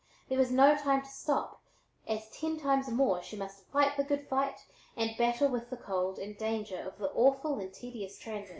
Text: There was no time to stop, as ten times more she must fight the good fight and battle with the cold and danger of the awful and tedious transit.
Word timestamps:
There 0.29 0.39
was 0.39 0.51
no 0.51 0.75
time 0.75 1.03
to 1.03 1.07
stop, 1.07 1.61
as 2.07 2.27
ten 2.31 2.57
times 2.59 2.89
more 2.89 3.21
she 3.21 3.35
must 3.37 3.65
fight 3.67 3.97
the 3.97 4.03
good 4.03 4.27
fight 4.27 4.65
and 4.97 5.15
battle 5.15 5.47
with 5.47 5.69
the 5.69 5.77
cold 5.77 6.17
and 6.17 6.35
danger 6.35 6.79
of 6.81 6.97
the 6.97 7.11
awful 7.11 7.59
and 7.59 7.71
tedious 7.71 8.17
transit. 8.17 8.49